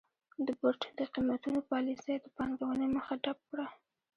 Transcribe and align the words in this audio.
د 0.45 0.47
بورډ 0.59 0.81
د 0.97 0.99
قېمتونو 1.13 1.59
پالیسۍ 1.71 2.15
د 2.21 2.25
پانګونې 2.35 2.87
مخه 2.95 3.13
ډپ 3.23 3.39
کړه. 3.49 3.65